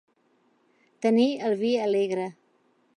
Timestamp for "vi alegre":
1.63-2.29